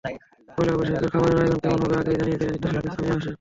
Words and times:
পয়লা 0.55 0.73
বৈশাখে 0.77 1.07
খাবারের 1.13 1.37
আয়োজন 1.41 1.59
কেমন 1.63 1.79
হবে, 1.83 1.95
আগেই 1.99 2.17
জানিয়ে 2.19 2.37
দিলেন 2.39 2.53
নৃত্যশিল্পী 2.53 2.89
সামিনা 2.95 3.13
হোসেন। 3.15 3.29